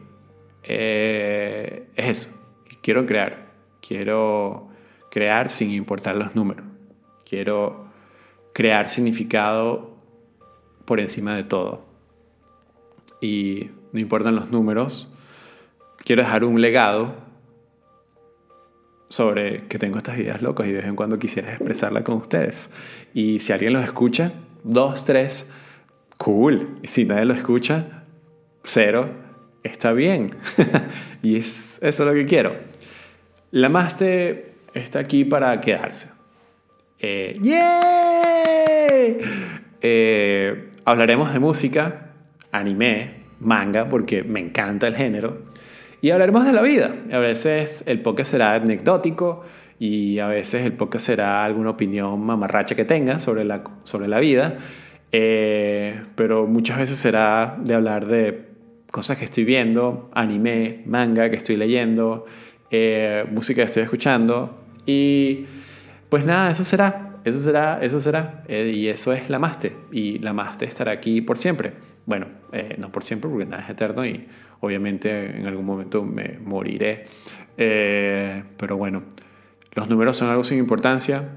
Eh, 0.63 1.89
es 1.97 2.07
eso. 2.07 2.31
Quiero 2.83 3.07
crear. 3.07 3.49
Quiero 3.81 4.69
crear 5.11 5.49
sin 5.49 5.71
importar 5.71 6.17
los 6.17 6.35
números. 6.35 6.67
Quiero 7.25 7.87
crear 8.53 8.91
significado 8.91 9.97
por 10.85 11.01
encima 11.01 11.35
de 11.35 11.45
todo. 11.45 11.85
Y 13.21 13.71
no 13.93 14.01
importan 14.01 14.35
los 14.35 14.51
números. 14.51 15.11
Quiero 16.05 16.23
dejar 16.23 16.45
un 16.45 16.61
legado 16.61 17.28
sobre 19.09 19.65
que 19.69 19.79
tengo 19.79 19.99
estas 19.99 20.19
ideas 20.19 20.43
locas 20.43 20.67
y 20.67 20.73
de 20.73 20.79
vez 20.79 20.87
en 20.87 20.97
cuando 20.97 21.19
quisiera 21.19 21.53
expresarla 21.53 22.05
con 22.05 22.17
ustedes. 22.17 22.71
Y 23.15 23.41
si 23.41 23.53
alguien 23.53 23.73
los 23.73 23.85
escucha, 23.85 24.33
dos, 24.65 25.05
tres, 25.05 25.51
cool. 26.19 26.79
Y 26.83 26.89
si 26.89 27.05
nadie 27.05 27.25
lo 27.25 27.35
escucha, 27.35 28.05
cero, 28.63 29.11
está 29.63 29.93
bien. 29.93 30.37
y 31.23 31.37
es 31.37 31.79
eso 31.83 32.05
lo 32.05 32.15
que 32.15 32.27
quiero. 32.27 32.57
La 33.51 33.69
Maste 33.69 34.55
está 34.75 34.99
aquí 34.99 35.25
para 35.25 35.59
quedarse. 35.61 36.11
Eh, 37.01 37.39
eh, 39.81 40.71
hablaremos 40.85 41.33
de 41.33 41.39
música, 41.39 42.11
anime, 42.53 43.25
manga, 43.41 43.89
porque 43.89 44.23
me 44.23 44.41
encanta 44.41 44.87
el 44.87 44.97
género. 44.97 45.43
Y 46.01 46.11
hablaremos 46.11 46.47
de 46.47 46.53
la 46.53 46.63
vida. 46.63 46.95
A 47.13 47.19
veces 47.19 47.83
el 47.87 48.01
podcast 48.01 48.31
será 48.31 48.55
anecdótico 48.55 49.43
y 49.81 50.19
a 50.21 50.29
veces 50.29 50.65
el 50.65 50.73
podcast 50.73 51.07
será 51.07 51.45
alguna 51.45 51.71
opinión 51.71 52.21
mamarracha 52.21 52.77
que 52.77 52.85
tenga 52.85 53.19
sobre 53.19 53.45
la, 53.45 53.65
sobre 53.85 54.07
la 54.07 54.21
vida. 54.21 54.59
Eh, 55.11 56.01
pero 56.15 56.47
muchas 56.47 56.79
veces 56.79 56.99
será 56.99 57.57
de 57.61 57.75
hablar 57.75 58.07
de 58.07 58.47
cosas 58.91 59.19
que 59.19 59.25
estoy 59.25 59.45
viendo, 59.45 60.09
anime, 60.15 60.83
manga 60.87 61.31
que 61.31 61.37
estoy 61.37 61.57
leyendo, 61.57 62.27
eh, 62.71 63.25
música 63.33 63.63
que 63.63 63.67
estoy 63.67 63.83
escuchando. 63.83 64.57
Y 64.87 65.47
pues 66.09 66.25
nada, 66.25 66.53
eso 66.53 66.63
será, 66.63 67.17
eso 67.25 67.41
será, 67.41 67.81
eso 67.83 67.99
será. 67.99 68.45
Eh, 68.47 68.73
y 68.75 68.87
eso 68.87 69.13
es 69.13 69.29
la 69.29 69.41
Maste. 69.41 69.73
Y 69.91 70.21
la 70.21 70.33
Maste 70.33 70.65
estará 70.65 70.93
aquí 70.93 71.21
por 71.23 71.39
siempre. 71.39 71.88
Bueno, 72.09 72.27
no 72.79 72.91
por 72.91 73.05
siempre 73.05 73.29
porque 73.29 73.45
nada 73.45 73.63
es 73.63 73.69
eterno 73.69 74.05
y 74.07 74.27
obviamente 74.61 75.37
en 75.37 75.47
algún 75.47 75.67
momento 75.67 76.03
me 76.03 76.39
moriré. 76.39 77.05
pero 77.55 78.79
bueno, 78.79 79.03
los 79.75 79.91
números 79.91 80.17
son 80.17 80.31
algo 80.31 80.43
sin 80.43 80.59
importancia. 80.59 81.29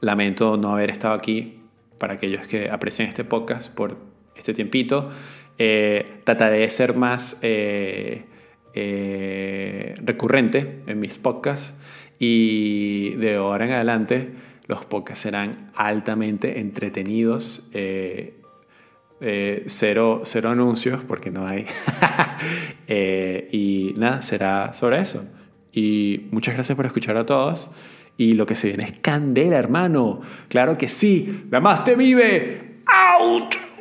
Lamento 0.00 0.56
no 0.56 0.72
haber 0.72 0.90
estado 0.90 1.14
aquí 1.14 1.60
para 1.98 2.14
aquellos 2.14 2.44
que 2.48 2.68
aprecian 2.68 3.08
este 3.08 3.22
podcast 3.22 3.72
por 3.72 3.96
este 4.34 4.52
tiempito. 4.52 5.08
Eh, 5.56 6.20
trataré 6.24 6.58
de 6.58 6.70
ser 6.70 6.96
más 6.96 7.38
eh, 7.42 8.24
eh, 8.74 9.94
recurrente 10.02 10.82
en 10.88 10.98
mis 10.98 11.18
podcasts 11.18 11.74
y 12.18 13.10
de 13.14 13.36
ahora 13.36 13.66
en 13.66 13.70
adelante 13.70 14.30
los 14.66 14.84
podcasts 14.84 15.22
serán 15.22 15.70
altamente 15.74 16.60
entretenidos. 16.60 17.70
cero, 19.66 20.22
cero 20.24 20.50
anuncios 20.50 21.02
porque 21.06 21.30
no 21.30 21.46
hay. 21.46 21.66
y 23.52 23.94
nada, 23.96 24.22
será 24.22 24.72
sobre 24.72 25.00
eso. 25.00 25.24
Y 25.72 26.28
muchas 26.30 26.54
gracias 26.54 26.76
por 26.76 26.86
escuchar 26.86 27.16
a 27.16 27.26
todos. 27.26 27.70
Y 28.16 28.34
lo 28.34 28.46
que 28.46 28.56
se 28.56 28.68
viene 28.68 28.84
es 28.84 28.92
candela, 29.00 29.58
hermano. 29.58 30.20
Claro 30.48 30.76
que 30.76 30.88
sí. 30.88 31.44
La 31.50 31.60
más 31.60 31.82
te 31.84 31.96
vive. 31.96 32.82
¡Out! 32.86 33.71